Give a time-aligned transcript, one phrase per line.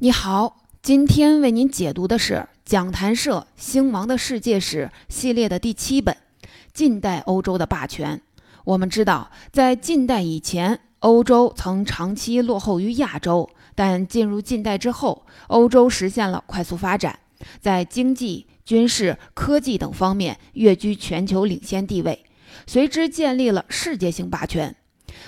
[0.00, 6.14] 你好，今天为您解读的是讲坛社《兴亡的世界史》系列的第七本
[6.72, 8.16] 《近代欧洲的霸权》。
[8.62, 17.18] 我们知道，在近代以前，欧洲曾长期落后于亚洲，但进入近代之后，欧洲实现了快速发展，
[17.60, 22.24] 在经济、军事、科技等方面跃居全球领先地位，
[22.68, 24.76] 随之建立了世界性霸权。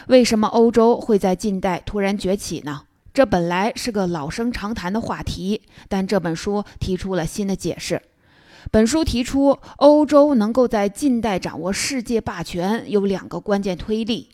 [0.06, 2.82] 为什么欧洲会在近代突然崛起呢？
[3.12, 8.00] 这本来是个老生常谈的话题，但这本书提出了新的解释。
[8.70, 14.28] 本书提出，欧洲能够在近代掌握世界霸权，有两个关键推力：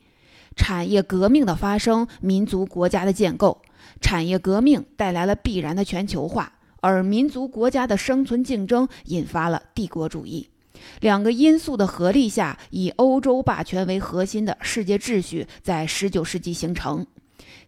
[0.54, 3.62] 产业革命的发生，民族国家的建构。
[4.00, 10.50] 产业革命带来了必然的全球化，而民族国家的生存竞争引发了帝国主义。
[11.00, 17.06] 两个因素的合力下，以欧洲霸权为核心的世界秩序在19世纪形成。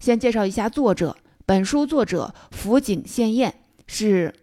[0.00, 1.16] 先介绍一下作者。
[1.44, 3.54] 本书作者福井宪彦
[3.86, 4.34] 是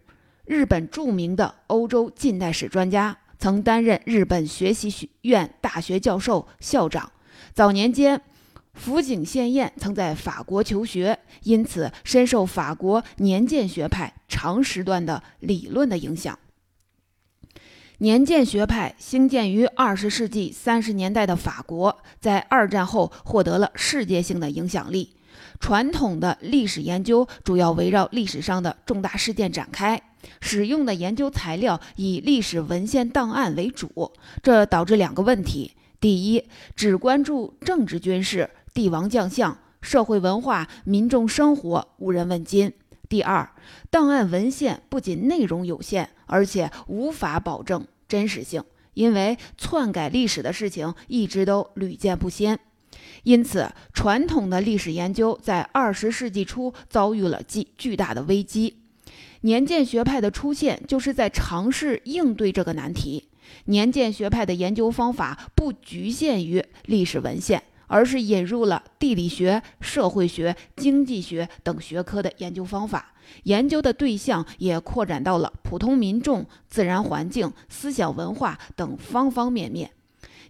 [0.44, 7.12] 日本著名的欧洲近代史专家，曾担任日本学习学院大学教授、校长。
[7.54, 8.20] 早年间，
[8.74, 16.38] 福井宪彦曾在法国求学，因此深受法国年鉴学派长时段的理论的影响。
[17.98, 25.16] 年鉴学派兴建于二十世纪三十年代的法国，在二战后获得了世界性的影响力。
[25.60, 30.00] 传统的历史研究主要围绕历史上的重大事件展开，
[30.40, 42.70] 使用的研究材料以历史文献档案为主，这导致两个问题：第一，只关注政治军事、帝王将相、社会文化、民众生活，无人问津；
[43.08, 43.50] 第二，
[43.90, 48.62] 档案文献不仅内容有限，而且无法保证真实性，
[48.94, 52.58] 因为篡改历史的事情一直都屡见不鲜。
[53.24, 58.76] 因此，传统的历史研究在二十世纪初遭遇了巨巨大的危机。
[59.42, 63.28] 年鉴学派的出现，就是在尝试应对这个难题。
[63.66, 79.92] 年鉴学派的研究方法不局限于历史文献，而是引入了地理学、社会学、经济学等学科的研究方法，研究的对象也扩展到了普通民众、自然环境、思想文化等方方面面。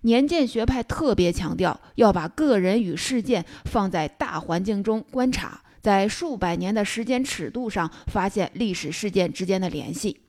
[0.06, 10.21] 年鉴学派特别强调要把个人与事件放在大环境中观察，在数百年的时间尺度上发现历史事件之间的联系。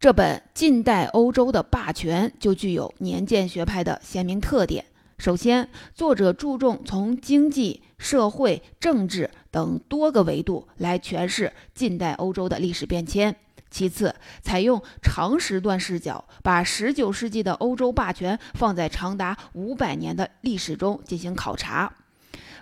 [0.00, 4.86] 这本近代欧洲的霸权就具有年鉴学派的鲜明特点。
[5.18, 13.36] 首先，作者注重从经济、社会、政治等多个维度来诠释近代欧洲的历史变迁。
[13.76, 21.92] 其次，采用长时段视角，把19世纪的欧洲霸权放在长达五百年的历史中进行考察。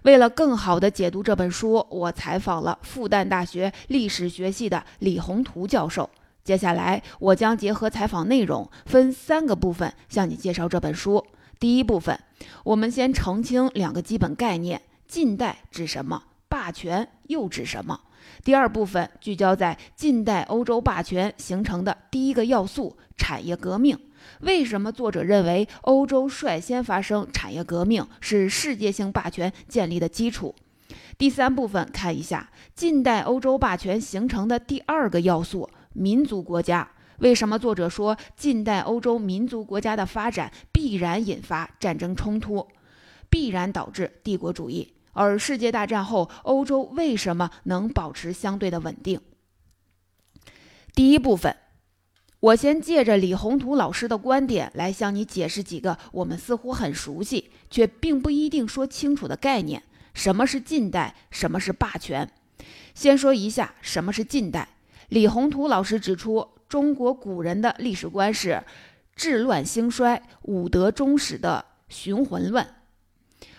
[0.02, 6.10] 为了更好地解读这本书，我采访了复旦大学历史学系的李宏图教授。
[6.42, 11.24] 接下来，我将结合采访内容，分三个部分向你介绍这本书。
[11.60, 12.18] 第一部分，
[12.64, 16.24] 我们先澄清两个基本概念：近代指什么？
[16.48, 18.00] 霸权又指什么？
[18.44, 23.98] 第二部分聚焦在近代欧洲霸权形成的第一个要素——产业革命。
[24.40, 30.54] 为什么作者认为欧洲率先发生产业革命是世界性霸权建立的基础？
[31.16, 36.86] 第三部分看一下近代欧洲霸权形成的第二个要素——民族国家。
[37.20, 42.66] 为什么作者说近代欧洲民族国家的发展必然引发战争冲突，
[43.30, 44.93] 必然导致帝国主义？
[45.14, 49.20] 而世界大战后，欧洲为什么能保持相对的稳定？
[50.94, 51.56] 第一部分，
[52.40, 59.82] 我先借着李宏图老师的观点来向你解释几个我们似乎很熟悉却并不一定说清楚的概念：
[60.12, 61.14] 什么是近代？
[61.30, 62.30] 什么是霸权？
[62.94, 64.68] 先说一下什么是近代。
[65.08, 68.62] 李宏图老师指出，中国古人的历史观是
[69.16, 72.66] 治乱兴衰、武德终始的循环论。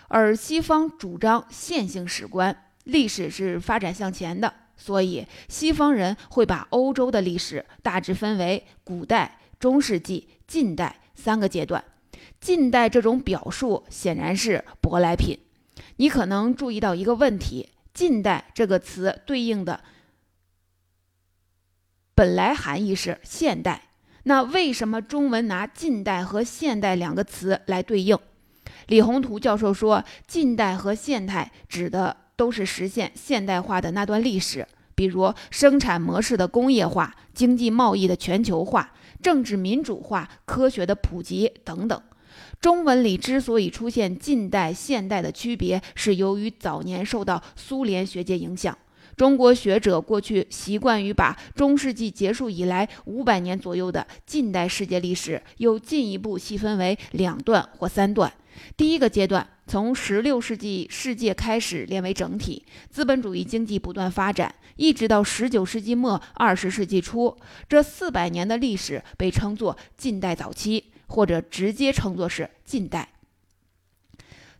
[0.08, 11.82] 而西方主张线性史观，历史是发展向前的，所以西方人会把欧洲的历史大致分为古代、中世纪、近代三个阶段。
[12.38, 15.38] 近代这种表述显然是舶来品。
[15.96, 19.80] 你可能注意到一个问题：近代这个词对应的
[22.14, 23.88] 本来含义是现代，
[24.24, 28.18] 那为什么中文拿近代和现代两个词来对应？
[28.86, 42.00] 李宏图教授说，近代和现代指的都是实现现代化的那段历史，比如生产模式的工业化、经济贸易的全球化、政治民主化、科学的普及等等。
[42.60, 48.76] 中文里之所以出现近代、现代的区别，是由于早年受到苏联学界影响，
[49.16, 58.32] 中国学者过去习惯于把中世纪结束以来五百年左右的近代世界历史又进一步细分为两段或三段。
[58.76, 67.36] 第一个阶段从十六世纪世界开始连为整体，资本主义经济不断发展，一直到十九世纪末二十世纪初，
[67.68, 73.08] 这四百年的历史被称作近代早期，或者直接称作是近代。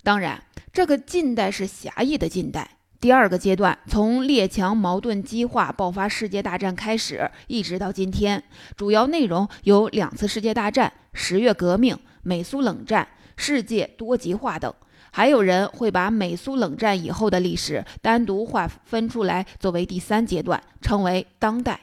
[0.02, 2.70] 当然，这个近代是狭义的近代。
[2.98, 8.42] 第二个阶段从列强矛盾激化、爆发世界大战开始，一直到今天，
[8.76, 13.06] 主要内容有两次世界大战、十月革命、美苏冷战。
[13.36, 14.72] 世界多极化等，
[15.12, 21.80] 还有人会把美苏冷战以后的历史单独划分出来，作为第三阶段，称为当代，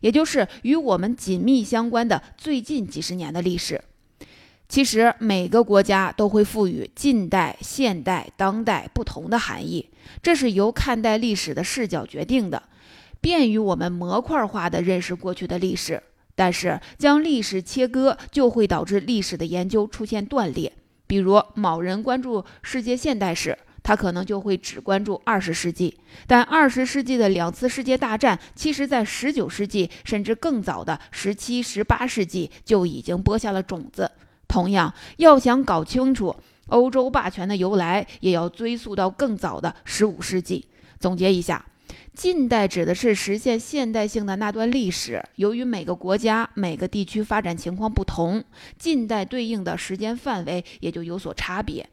[0.00, 3.82] 也就是与我们紧密相关的最近几十年的历史。
[4.68, 9.90] 其实每个国家都会赋予近代、现代、当代不同的含义，
[10.22, 12.62] 这是由看待历史的视角决定的，
[13.20, 16.02] 便于我们模块化的认识过去的历史。
[16.34, 20.72] 但是将历史切割，就会导致历史的研究出现断裂。
[21.12, 34.10] 比如某人关注世界现代史，他可能就会只关注二十世纪，但二十世纪的两次世界大战，其实在十九世纪甚至更早的十七、十八世纪就已经播下了种子。
[34.48, 36.34] 同样，要想搞清楚
[36.68, 40.64] 欧洲霸权的由来，也要追溯到更早的十五世纪。
[40.98, 41.62] 总结一下。
[42.14, 45.22] 近代指的是实现现代性的那段历史。
[45.36, 48.44] 由于每个国家、每个地区发展情况不同，
[48.78, 51.88] 近代对应的时间范围也就有所差别。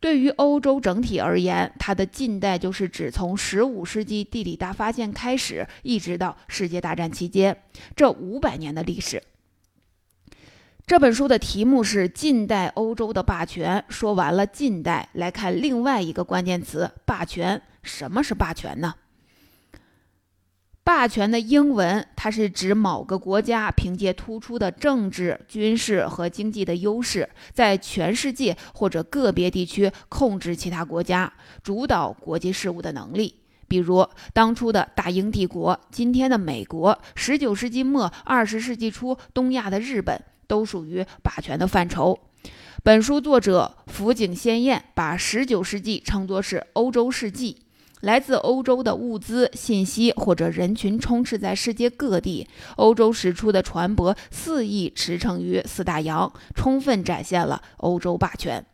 [0.00, 7.56] 对于欧洲整体而言，它的近代就是指从15世纪地理大发现开始，一直到世界大战期间
[7.94, 9.22] 这五百年的历史。
[10.84, 13.84] 这本书的题目是《近代欧洲的霸权》。
[13.92, 17.62] 说完了近代，来看另外一个关键词——霸权。
[17.84, 18.94] 什么是霸权呢？
[20.92, 31.32] 霸权的英文，它是指某个国家凭借突出的政治、军事和经济的优势，在全世界或者个别地区控制其他国家、
[31.62, 33.36] 主导国际事务的能力。
[33.68, 42.18] 比如当初的大英帝国、今天的美国、十九世纪末、二十世纪初东亚的日本，都属于霸权的范畴。
[42.82, 47.62] 本书作者福井先彦把十九世纪称作是欧洲世纪。
[48.00, 52.48] 来自欧洲的物资、信息或者人群充斥在世界各地。
[52.76, 58.64] 欧洲驶出的船舶肆意驰骋于四大洋，充分展现了欧洲霸权。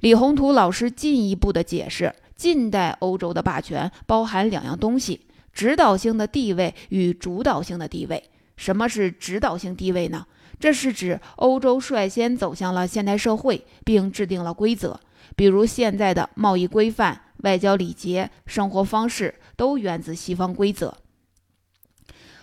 [0.00, 8.24] 李宏图老师进一步的解释：近代欧洲的霸权包含两样东西：指导性的地位与主导性的地位。
[8.56, 10.26] 什么是指导性地位呢？
[10.60, 15.00] 这是指欧洲率先走向了现代社会，并制定了规则，
[15.34, 17.20] 比如现在的贸易规范。
[17.42, 20.96] 外交礼节、生活方式都源自西方规则。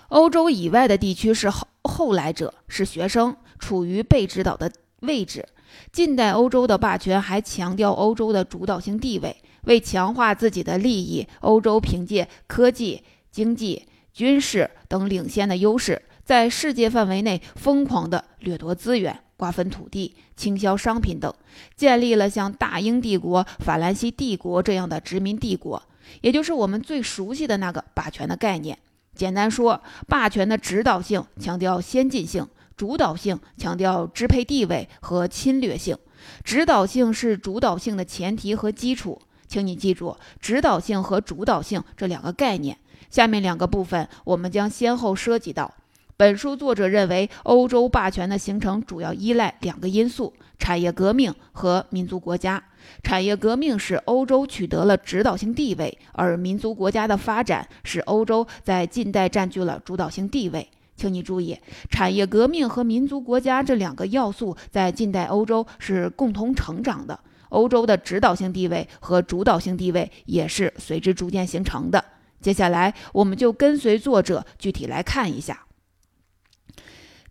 [0.09, 5.47] 欧洲以外的地区是后后来者，是学生，处于被指导的位置。
[5.91, 9.35] 近代欧洲的霸权还强调欧洲的主导性地位，
[9.65, 19.23] 为强化自己的利益，欧洲凭借科技、经济、军事等领先的优势，在世界范围内疯狂地掠夺资源。
[19.39, 21.33] 瓜分土地、倾销商品等，
[21.77, 25.81] 建立了像大英帝国、法兰西帝国这样的殖民帝国，
[26.19, 28.77] 也就是我们最熟悉的那个霸权的概念。
[29.15, 35.97] 简单说，霸权的指导性强调先进性，主导性强调支配地位和侵略性。
[36.44, 42.78] 指导性是主导性的前提和基础，请你记住指导性和主导性这两个概念。
[43.09, 45.73] 下面两个部分我们将先后涉及到。
[46.19, 52.61] 本书作者认为，欧洲霸权的形成主要依赖两个因素：产业革命和民族国家。
[53.02, 60.68] 产业革命使欧洲取得了指导性地位，而民族国家的发展使欧洲在近代占据了主导性地位。
[60.97, 61.57] 请你注意，
[61.90, 72.04] 产业革命和民族国家这两个要素在近代欧洲是共同成长的，欧洲的指导性地位和主导性地位也是随之逐渐形成的。
[72.42, 75.57] 接下来，我们就跟随作者具体来看一下。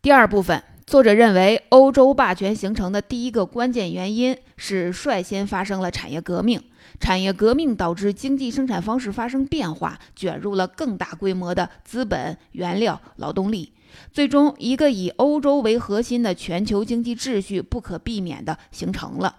[0.01, 6.63] 第二部分，作者认为，欧洲霸权形成的第一个关键原因是率先发生了产业革命。
[7.01, 13.73] 产业革命导致经济生产方式发生变化，卷入了更大规模的资本、原料、劳动力，
[14.13, 19.39] 最终一个以欧洲为核心的全球经济秩序不可避免地形成了。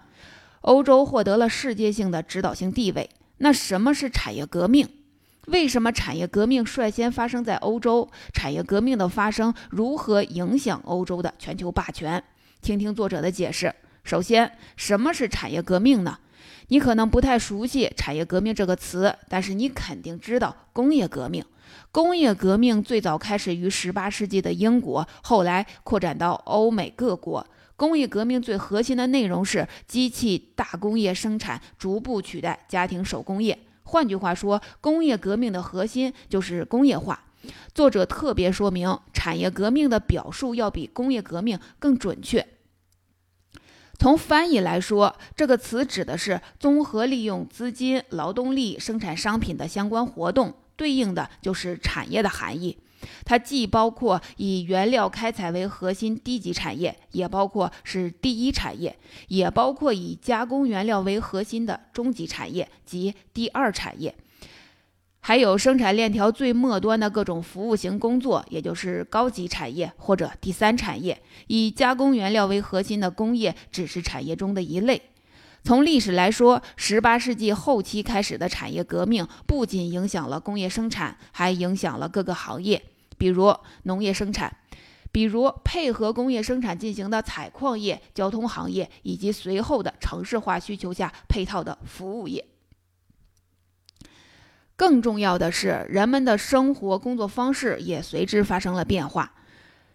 [0.60, 3.08] 欧洲获得了世界性的指导性地位。
[3.38, 4.86] 那什么是产业革命？
[5.50, 8.08] 为什么产业革命率先发生在欧洲？
[8.32, 12.22] 产业革命的发生如何影响欧洲的全球霸权？
[12.62, 13.74] 听听作者的解释。
[14.04, 16.18] 首先，什么是产业革命呢？
[16.68, 21.44] 你可能不太熟悉“产业革命”这个词，但是你肯定知道工业革命。
[21.90, 27.44] 工业革命最早开始于18世纪的英国，后来扩展到欧美各国。
[27.74, 33.58] 工业革命最核心的内容是机器大工业生产逐步取代家庭手工业。
[33.90, 37.24] 换句话说，工业革命的核心就是工业化。
[37.74, 42.46] 作者特别说明，产业革命的表述要比工业革命更准确。
[43.98, 52.78] 从翻译来说，这个词指的是综合利用资金、劳动力生产商品的相关活动，对应的就是产业的含义。
[53.26, 58.96] 它既包括以原料开采为核心低级产业，也包括是第一产业，
[59.28, 64.14] 也包括以加工原料为核心的中级产业及第二产业。
[65.20, 71.20] 还有生产链条最末端的各种服务型工作，也就是高级产业或者第三产业。
[71.48, 75.02] 以加工原料为核心的工业只是产业中的一类。
[75.62, 82.82] 从历史来说，18世纪后期开始的产业革命不仅影响了工业生产，还影响了各个行业，
[83.18, 84.56] 比如农业生产，
[85.12, 92.46] 比如配合工业生产进行的采矿业、交通行业，以及随后的城市化需求下配套的服务业。
[94.76, 99.34] 更重要的是，人们的生活工作方式也随之发生了变化。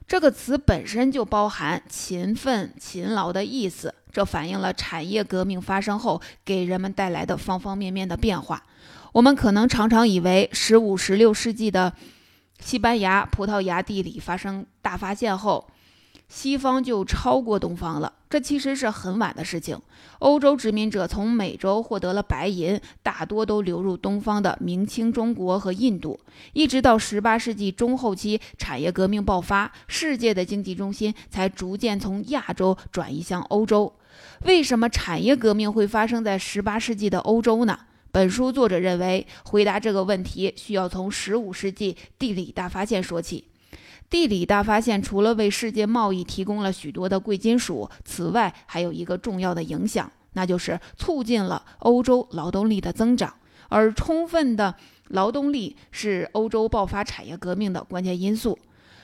[0.07, 8.63] 这个词本身就包含勤奋、勤劳的意思，这反映了产业革命发生后给人们带来的方方面面的变化。
[9.11, 11.91] 我们可能常常以为，十五、十六世纪的
[12.59, 15.67] 西班牙、葡萄牙地理发生大发现后，
[16.35, 18.11] 西方就超过东方了。
[18.29, 19.79] 这其实是很晚的事情。
[20.19, 26.19] 欧洲殖民者从美洲获得了白银，大多都流入东方的明清中国和印度。
[26.51, 33.93] 一直到十八世纪中后期，产业革命爆发，世界的经济中心才逐渐从亚洲转移向欧洲。
[34.43, 37.79] 为什么产业革命会发生在十八世纪的欧洲呢？
[38.11, 43.45] 本书作者认为，回答这个问题需要从十五世纪地理大发现说起。
[44.09, 53.33] 地理大发现除了为世界贸易提供了许多的贵金属，此外还有一个重要的影响，那就是促进了欧洲劳动力的增长。
[53.67, 54.75] 而充分的
[55.07, 58.57] 劳动力是欧洲爆发产业革命的关键因素。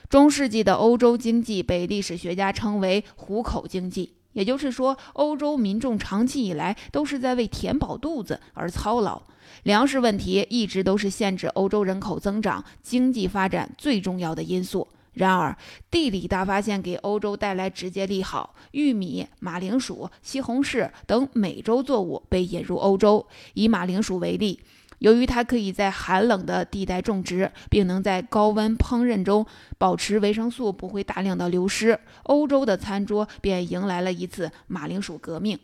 [0.08, 9.22] 中世纪的欧洲经济被历史学家称为“虎口经济”，也就是说，欧洲民众长期以来都是在为填饱肚子而操劳。
[9.64, 14.88] 粮食问题一直都是限制欧洲人口增长、经济发展最重要的因素。
[15.12, 15.54] 然而，
[15.90, 23.26] 地理大发现给欧洲带来直接利好，玉米、马铃薯、西红柿等美洲作物被引入欧洲。
[23.52, 24.58] 以马铃薯为例，
[25.02, 29.44] 由于它可以在寒冷的地带种植，并能在高温烹饪中
[29.76, 35.58] 保持维生素不会大量的流失，欧洲的餐桌便迎来了一次马铃薯革命。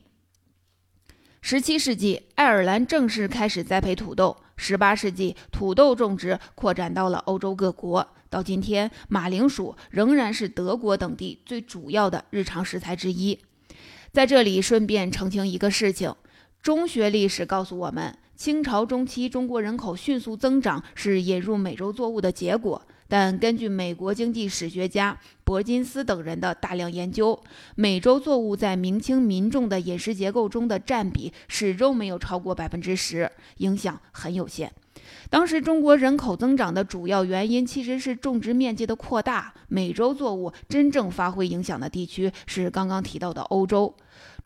[1.40, 4.37] 十七世纪，爱尔兰正式开始栽培土豆。
[4.57, 8.09] 十八世纪，土豆种植扩展到了欧洲各国。
[8.28, 13.38] 到今天，马铃薯仍然是德国等地最主要的日常食材之一。
[14.12, 16.12] 在这里，顺便澄清一个事情：
[16.61, 22.80] 中学历史告诉我们，清朝中期中国人口迅速增长是引入美洲作物的结果。
[23.09, 27.37] 但根据美国经济史学家伯金斯等人的大量研究，
[27.75, 34.73] 美洲作物在明清民众的饮食结构中的占比始终没有超过百分之十，影响很有限。
[35.28, 39.52] 当时中国人口增长的主要原因其实是种植面积的扩大。
[39.66, 43.92] 美洲作物真正发挥影响的地区是刚刚提到的欧洲。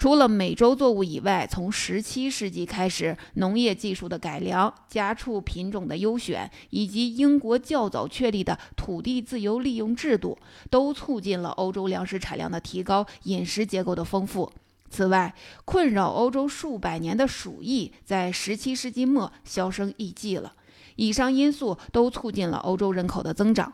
[0.03, 10.37] 除了美洲作物以外，从17世纪开始，农业技术的改良、家畜品种的优选，以及英国较早确立的土地自由利用制度，
[10.69, 14.51] 都促进了欧洲粮食产量的提高、饮食结构的丰富。
[14.91, 15.33] 此外，
[15.65, 20.55] 困扰欧洲数百年的鼠疫在17世纪末销声匿迹了。
[20.97, 23.73] 以上因素都促进了欧洲人口的增长。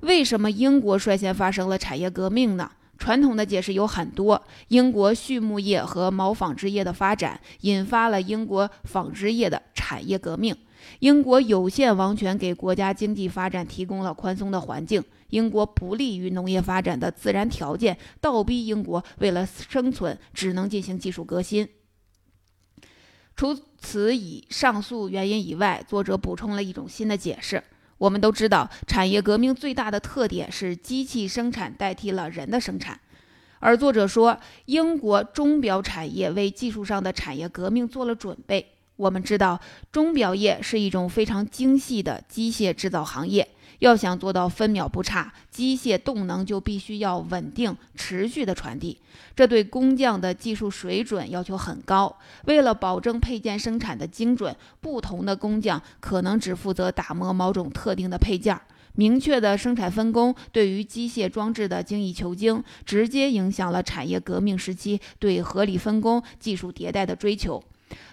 [0.00, 2.70] 为什么英国率先发生了产业革命呢？
[3.00, 4.40] 传统的解释有很多。
[4.68, 10.54] 英国畜牧业和毛纺织业的发展引发了英国纺织业的产业革命。
[11.00, 15.02] 英国有限王权给国家经济发展提供了宽松的环境。
[15.30, 21.66] 英国不利于农业发展的自然条件倒逼英国为了生存只能进行技术革新。
[23.34, 27.62] 除此以上述原因以外，作者补充了一种新的解释。
[28.00, 32.98] 我们都知道，产业革命最大的特点是机器生产代替了人的生产，
[33.58, 38.72] 而作者说，英国钟表产业为技术上的产业革命做了准备。
[38.96, 39.60] 我们知道，
[39.92, 43.46] 钟表业是一种非常精细的机械制造行业。
[43.80, 48.96] 要想做到分秒不差，机械动能就必须要稳定、持续的传递，
[49.34, 52.16] 这对工匠的技术水准要求很高。
[52.44, 58.58] 为了保证配件生产的精准，不同的工匠可能只负责打磨某种特定的配件。
[58.96, 67.62] 明确的生产分工对于机械装置的精益求精，直接影响了产业革命时期对合理分工、技术迭代的追求。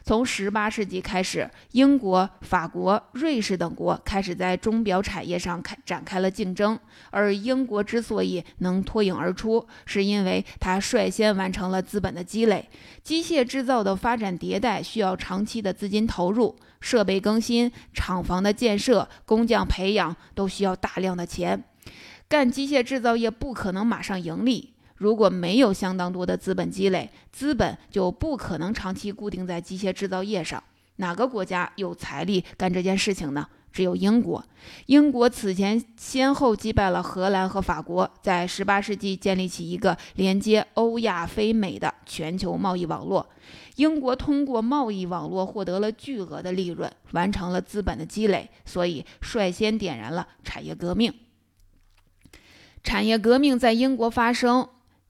[0.04, 6.80] 从十八世纪开始，英国、法国、瑞士等国开始在钟表产业上开展开了竞争。
[7.12, 12.70] 而英国之所以能脱颖而出，是因为它率先完成了资本的积累。
[13.04, 21.64] 机械制造的发展迭代需要长期的资金投入，设备更新、厂房的建设、工匠培养都需要大量的钱。
[22.30, 24.74] 干机械制造业不可能马上盈利。
[24.98, 30.62] 如果没有相当多的资本积累，资本就不可能长期固定在机械制造业上。
[30.98, 33.48] 哪个国家有财力干这件事情呢？
[33.72, 34.44] 只有英国。
[34.88, 43.30] 英国此前先后击败了荷兰和法国，在18世纪建立起一个连接欧亚非美的全球贸易网络。
[43.76, 51.14] 英国通过贸易网络获得了巨额的利润，完成了资本的积累，所以率先点燃了产业革命。
[52.84, 54.68] 产业革命在英国发生。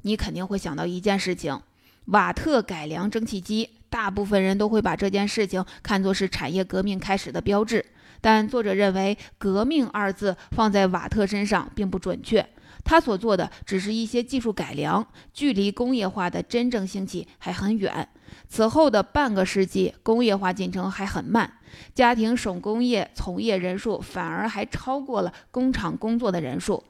[0.07, 1.59] 你肯定会想到一件事情：
[2.05, 3.69] 瓦特改良蒸汽机。
[3.89, 7.85] 大部分人都会把这件事情看作是产业革命开始的标志。
[8.21, 12.45] 但作者认为“革命”二字放在瓦特身上并不准确，
[12.83, 18.07] 他所做的只是一些技术改良，距离工业化的真正兴起还很远。
[18.47, 21.51] 此后的半个世纪，工业化进程还很慢，
[21.93, 26.83] 家庭手工业从业人数反而还超过了工厂工作的人数。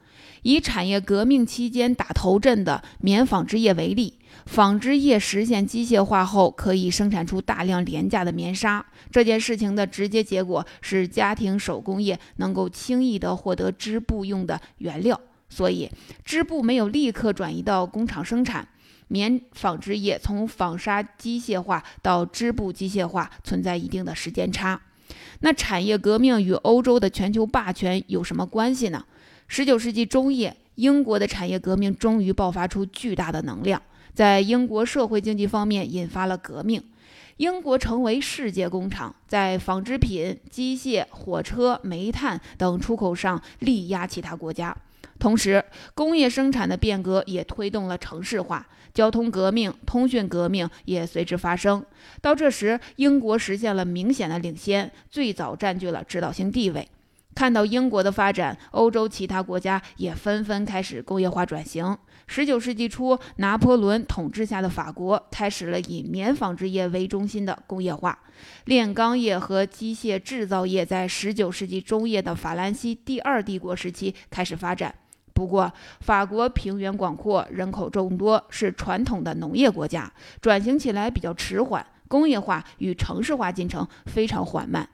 [0.48, 4.14] 以产业革命期间打头阵的棉纺织业为例，
[4.46, 8.82] 纺织业实现机械化后，可以生产出大量廉价的棉纱。
[9.10, 15.90] 这件事情的直接结果是家庭手工业能够轻易地获得织布用的原料，所以
[16.24, 18.66] 织布没有立刻转移到工厂生产。
[19.08, 24.80] 棉纺织业从纺纱机械化到织布机械化存在一定的时间差。
[25.40, 29.04] 那产业革命与欧洲的全球霸权有什么关系呢？
[29.50, 33.82] 十九世纪中叶，英国的产业革命终于爆发出巨大的能量，
[34.12, 36.80] 在英国社会经济方面引发了革命。
[37.38, 44.76] 英国成为世界工厂，在纺织品、机械、火车、煤炭等出口上力压其他国家。
[45.18, 51.82] 同时，工业生产的变革也推动了城市化，交通革命、通讯革命也随之发生。
[52.20, 56.86] 到这时，英国实现了明显的领先，最早占据了指导性地位。
[57.38, 61.96] 看到英国的发展，欧洲其他国家也纷纷开始工业化转型。
[62.26, 68.18] 十九世纪初，拿破仑统治下的法国开始了以棉纺织业为中心的工业化，
[68.64, 74.92] 炼钢业和机械制造业在十九世纪中叶的法兰西第二帝国时期开始发展。
[75.32, 84.88] 不过，法国平原广阔，人口众多，是传统的农业国家，转型起来比较迟缓，工业化与城市化进程非常缓慢。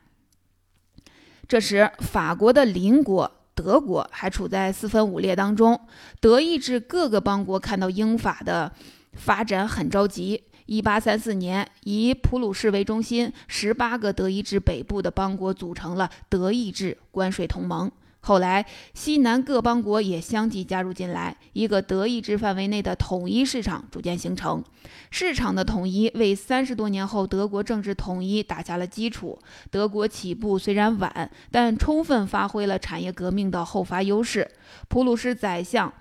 [1.46, 5.78] 这时，法国的邻国德国还处在四分五裂当中。
[6.20, 8.72] 德意志各个邦国看到英法的
[9.12, 10.42] 发展很着急。
[10.66, 17.92] 一八三四年，以普鲁士为中心，十八个德意志北部的邦国组成了德意志关税同盟。
[18.26, 24.64] 后来，西南各邦国也相继加入进来，一个德意志范围内的统一市场逐渐形成。
[25.10, 29.38] 市场的统一为三十多年后德国政治统一打下了基础。
[29.70, 34.50] 德国起步虽然晚，但充分发挥了产业革命的后发优势。
[34.88, 35.92] 普鲁士宰相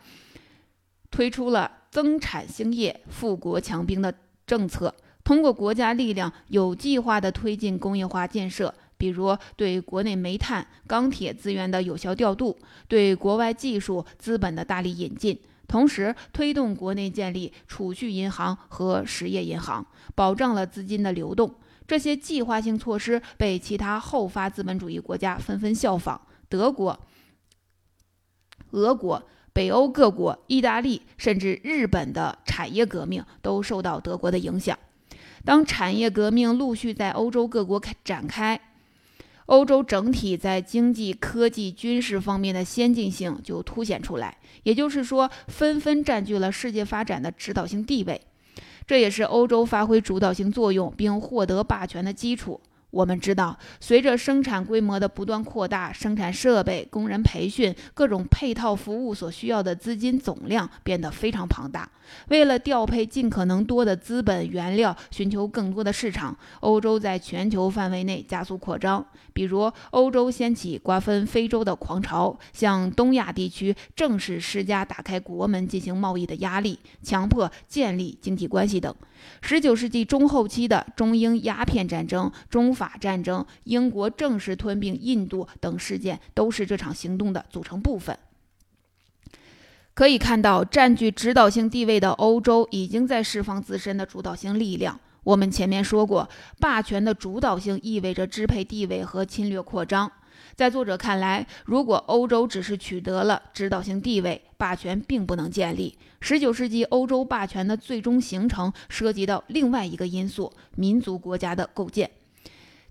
[1.12, 4.14] 推出了增产兴业、富国强兵的
[4.48, 8.74] 政策，通过国家力量有计划地推进工业化建设。
[9.04, 15.38] 比如对国内煤炭、钢铁资源的有效调度，对国外技术资本的大力引进，
[15.68, 19.86] 同时推动国内建立储蓄银行和实业银行，
[20.16, 21.54] 保障了资金的流动。
[21.86, 26.98] 这些计划性措施被其他后发资本主义国家纷纷效仿，德国、
[28.72, 34.80] 俄国、北欧各国、意大利甚至日本的产业革命都受到德国的影响。
[35.44, 38.58] 当产业革命陆续在欧洲各国开展开，
[39.54, 48.20] 欧洲整体在经济、科技、军事方面的先进性就凸显出来，也就是说，纷纷占据了世界发展的指导性地位。
[48.88, 52.60] 这也是欧洲发挥主导性作用并获得霸权的基础。
[52.94, 61.90] 我们知道，随着生产规模的不断扩大，生产设备、工人培训、各种配套服务所需要的资金总量变得非常庞大。
[62.28, 69.04] 为了调配尽可能多的资本、原料，寻求更多的市场，欧洲在全球范围内加速扩张。
[69.34, 78.94] 比如，欧洲掀起瓜分非洲的狂潮，向东亚地区正式施加打开国门进行贸易的压力，强迫建立经济关系等。
[79.42, 88.18] 十九世纪中后期的中英鸦片战争、中法战争、英国正式吞并印度等事件，都是这场行动的组成部分。
[89.94, 95.00] 可以看到，占据指导性地位的欧洲已经在释放自身的主导性力量。
[95.24, 96.28] 我们前面说过，
[96.60, 100.12] 霸权的主导性意味着支配地位和侵略扩张。
[100.56, 105.98] 在作者看来，如果欧洲只是取得了指导性地位，霸权并不能建立。
[106.20, 112.10] 十九世纪欧洲霸权的最终形成涉及到另外一个因素——民族国家的构建。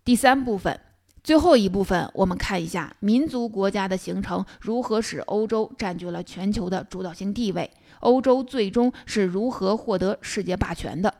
[0.04, 0.78] 第三部分，
[1.22, 11.14] 最后一部分，我们看一下民族国家的形成如何使欧洲占据了全球的主导性地位，欧洲最终是如何获得世界霸权的。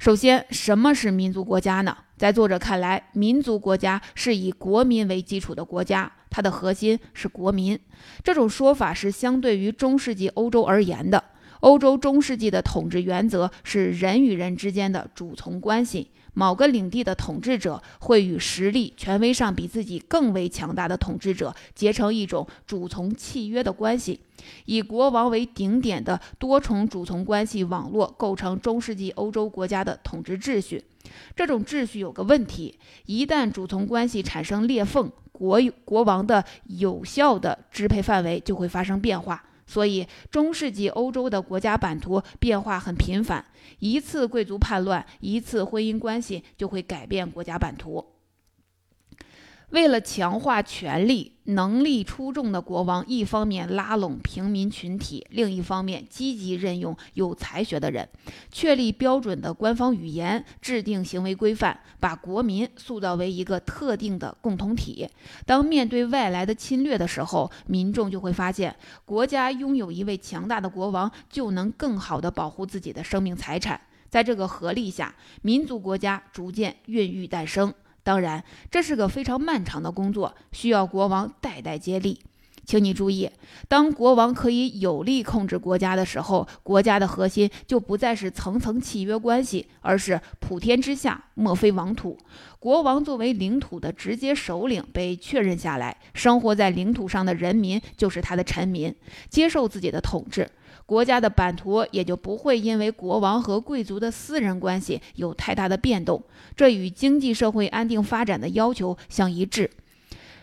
[0.00, 1.94] 首先，什么是民族国家呢？
[2.16, 7.78] 在作者看来，民族国家是以国民为基础的国家，它的核心是国民。
[8.24, 11.22] 这种说法是相对于中世纪欧洲而言的。
[11.60, 16.10] 欧洲中世纪的统治原则是人与人之间的主从关系。
[16.34, 24.20] 某个领地的统治者会与实力、权威上比自己更为强大的统治者结成一种主从契约的关系，
[24.66, 30.84] 以国王为顶点的多重主从关系网络构成中世纪欧洲国家的统治秩序。
[31.34, 39.42] 这种秩序有个问题：一旦主从关系产生裂缝，国国王的有效的支配范围就会发生变化。
[39.70, 43.44] 所以，中世纪欧洲的国家版图变化很频繁，
[43.78, 48.04] 一次贵族叛乱，一次婚姻关系就会改变国家版图。
[49.70, 58.08] 为了强化权力，能力出众的国王一方面拉拢平民群体，另一方面积极任用有才学的人，
[58.50, 65.08] 确立标准的官方语言，制定行为规范，把国民塑造为一个特定的共同体。
[65.46, 73.80] 当面对外来的侵略的时候，民众就会发现，国家拥有一位强大的国王，就能更好地保护自己的生命财产。
[74.08, 77.72] 在这个合力下，民族国家逐渐孕育诞生。
[78.02, 82.20] 当然，这是个非常漫长的工作，需要国王代代接力。
[82.66, 83.28] 请你注意，
[83.66, 92.16] 当国王可以有力控制国家的时候，国家的核心就不再是层层契约关系，而是普天之下莫非王土。
[92.60, 98.94] 国王作为领土的直接首领被确认下来，生活在领土上的人民就是他的臣民，
[99.28, 100.48] 接受自己的统治。
[100.90, 106.20] 国家的版图也就不会因为国王和贵族的私人关系有太大的变动，
[106.56, 109.70] 这与经济社会安定发展的要求相一致。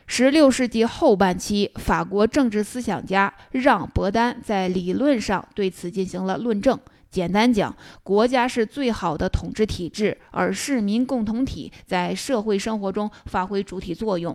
[0.05, 6.79] 十六世纪后半期，法国政治思想家让·伯丹在理论上对此进行了论证。
[7.11, 14.33] 简单讲，国家是最好的统治体制，而市民共同体在社会生活中发挥主体作用。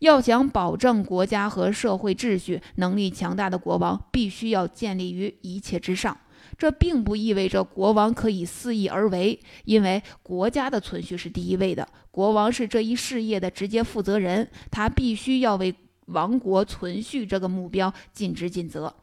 [0.00, 6.16] 要想保证国家和社会秩序，能力强大的国王必须要建立于一切之上。
[6.58, 11.86] 这并不意味着国王可以肆意而为，因为国家的存续是第一位的。
[12.10, 15.74] 国王是这一事业的直接负责人，他必须要为
[16.06, 18.94] 王国存续这个目标尽职尽责。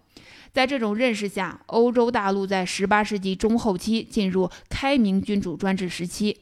[0.51, 6.37] 在这种认识下，欧洲大陆在18世纪中后期进入开明君主专制时期。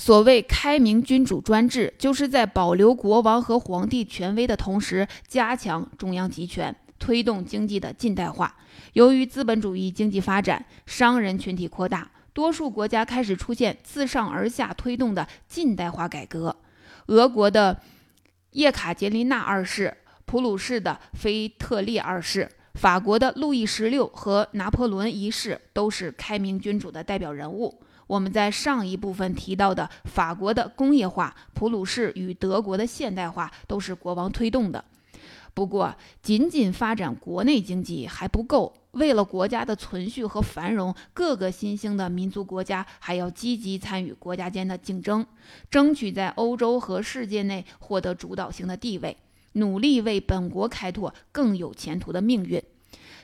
[0.00, 8.56] 所谓开明君主专制，就是在保留国王和皇帝权威的同时，加强中央集权，推动经济的近代化。
[8.94, 16.56] 由于资本主义经济发展，商人群体扩大，多数国家开始出现自上而下推动的近代化改革。
[17.08, 17.82] 俄国的
[18.52, 27.82] 叶卡捷琳娜二世、普鲁士的腓特烈二世、法国的路易十六和拿破仑一世都是开明君主的代表人物。
[28.10, 34.84] 我们在上一部分提到的法国的工业化、普鲁士与德国的现代化都是国王推动的。
[35.54, 45.24] 不过，仅仅发展国内经济还不够，为了国家的存续和繁荣，各个新兴的民族国家还要积极参与国家间的竞争，
[45.70, 49.16] 争取在欧洲和世界内获得主导性的地位，
[49.52, 52.60] 努力为本国开拓更有前途的命运。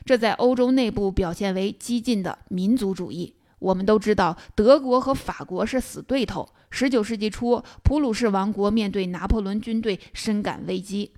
[0.05, 3.33] 这在欧洲内部表现为激进的民族主义。
[3.59, 6.47] 我们都知道，德国和法国是死对头。
[6.69, 11.11] 十九世纪初，普鲁士王国面对拿破仑军队，深感危机。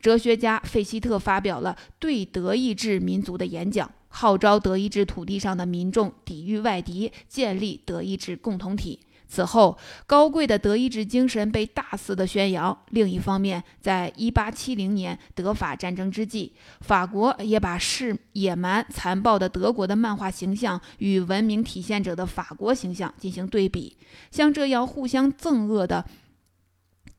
[0.00, 9.00] 哲学家费希特发表了对德意志民族的演讲，号召德意志土地上的民众抵御外敌，建立德意志共同体。
[9.28, 12.76] 此后，高贵的德意志精神被大肆的宣扬。
[12.90, 23.96] 另一方面，在一八七零年德法战争之际，法国也把是野蛮残暴的德国的漫画形象与文明体现者的法国形象进行对比。
[24.30, 26.04] 像这样互相憎恶的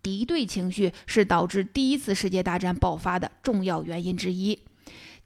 [0.02, 4.58] 敌对情绪，是导致第一次世界大战爆发的重要原因之一。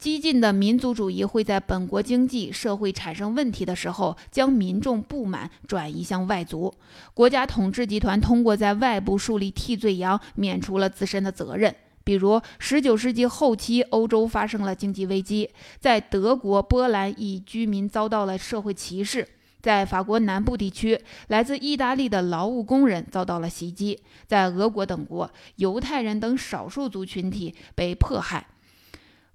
[0.02, 6.74] 激进的民族主义会在本国经济社会产生问题的时候，将民众不满转移向外族。
[7.14, 11.76] 国家统治集团通过在外部树立替罪羊，免除了自身的责任。
[12.04, 19.24] 比如，十九世纪后期，欧洲发生了经济危机，在德国、波兰，以居民遭到了社会歧视；
[19.62, 28.48] 在法国南部地区，来自意大利的劳务工人遭到了袭击；在俄国等国，犹太人等少数族群体被迫害。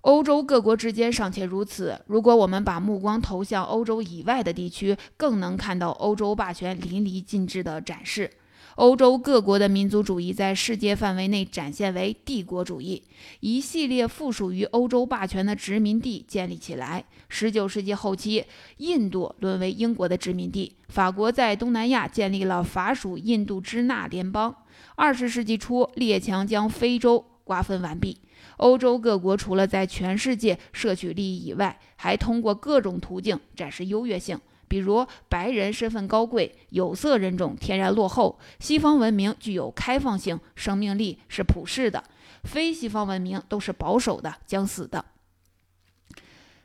[0.07, 8.31] 欧洲各国之间尚且如此，如果我们把目光投向欧洲以外的地区，更能看到欧洲霸权淋漓尽致的展示。
[8.77, 13.03] 欧洲各国的民族主义在世界范围内展现为帝国主义，
[13.41, 17.05] 一系列附属于欧洲霸权的殖民地建立起来。
[17.29, 18.45] 19世纪后期，
[18.77, 24.55] 印度沦为英国的殖民地，法国在东南亚建立了法属印度支那联邦。
[24.99, 28.19] 20世纪初，列强将非洲瓜分完毕。
[28.59, 42.05] 欧洲各国除了在全世界摄取利益以外，还通过各种途径展示优越性，比如白人身份高贵，有色人种天然落后，西方文明具有开放性，生命力是普世的，
[42.45, 45.05] 非西方文明都是保守的，将死的。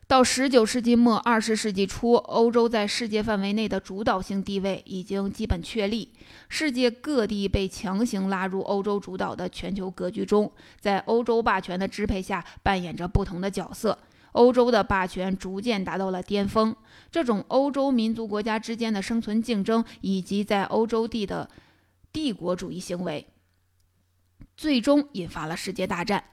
[0.07, 6.11] 到十九世纪末二十世纪初，欧洲在世界范围内的主导性地位已经基本确立。
[6.53, 13.97] 世界各地被强行拉入欧洲主导的全球格局中，在欧洲霸权的支配下扮演着不同的角色。
[14.33, 16.75] 欧洲的霸权逐渐达到了巅峰。
[17.09, 21.49] 这种欧洲民族国家之间的生存竞争，以及在欧洲地的
[22.11, 23.25] 帝国主义行为，
[24.57, 26.23] 最终引发了世界大战。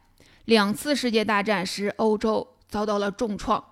[0.45, 2.55] 两次世界大战使欧洲。
[2.69, 3.65] 遭到了重创，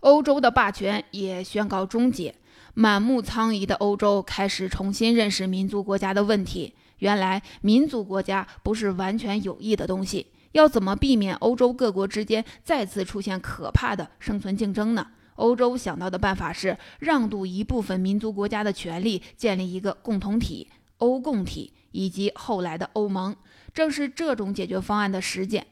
[0.00, 2.34] 欧洲的霸权也宣告终结。
[2.80, 6.76] 满目苍夷的欧洲开始重新认识民族国家的问题。
[6.98, 10.28] 原来，民族国家不是完全有益的东西。
[10.52, 15.08] 要怎么避免欧洲各国之间再次出现可怕的生存竞争呢？
[15.34, 23.34] 欧洲想到的办法是让渡一部分民族国家的权利，建立一个共同体——欧共体，以及后来的欧盟。
[23.74, 25.66] 正是这种解决方案的实践。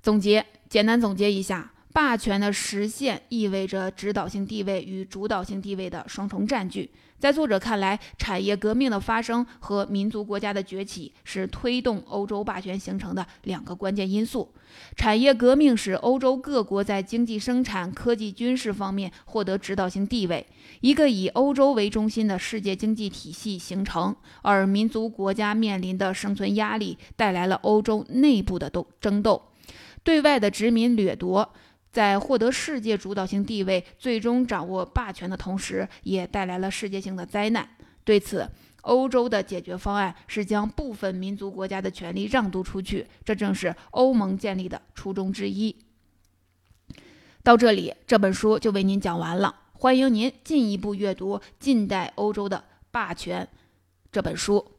[0.00, 6.90] 总结，简单总结一下，霸权的实现意味着指导性地位与主导性地位的双重占据。
[7.18, 14.52] 在作者看来，产业革命的发生和民族国家的崛起是推动欧洲霸权形成的两个关键因素。
[14.94, 20.46] 产业革命使欧洲各国在经济生产、科技、军事方面获得指导性地位，
[20.82, 24.14] 一个以欧洲为中心的世界经济体系形成。
[24.42, 29.40] 而民族国家面临的生存压力带来了欧洲内部的斗争斗。
[30.04, 31.52] 对外的殖民掠夺，
[31.92, 37.68] 在获得世界主导性地位、最终掌握霸权的同时，也带来了世界性的灾难。
[38.04, 38.48] 对此，
[38.82, 45.74] 欧洲的解决方案是将部分民族国家的权利让渡出去，这正是欧盟建立的初衷之一。
[47.42, 49.62] 到这里，这本书就为您讲完了。
[49.72, 53.48] 欢迎您进一步阅读《近代欧洲的霸权》
[54.12, 54.75] 这本书。